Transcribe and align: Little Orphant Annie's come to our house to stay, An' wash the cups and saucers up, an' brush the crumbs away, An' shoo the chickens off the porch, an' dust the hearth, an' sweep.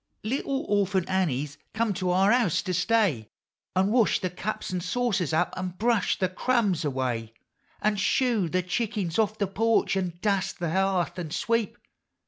Little 0.23 0.63
Orphant 0.67 1.07
Annie's 1.07 1.59
come 1.75 1.93
to 1.93 2.09
our 2.09 2.31
house 2.31 2.63
to 2.63 2.73
stay, 2.73 3.29
An' 3.75 3.91
wash 3.91 4.17
the 4.19 4.31
cups 4.31 4.71
and 4.71 4.81
saucers 4.81 5.31
up, 5.31 5.53
an' 5.55 5.75
brush 5.77 6.17
the 6.17 6.27
crumbs 6.27 6.83
away, 6.83 7.35
An' 7.83 7.97
shoo 7.97 8.49
the 8.49 8.63
chickens 8.63 9.19
off 9.19 9.37
the 9.37 9.45
porch, 9.45 9.95
an' 9.95 10.17
dust 10.19 10.57
the 10.57 10.71
hearth, 10.71 11.19
an' 11.19 11.29
sweep. 11.29 11.77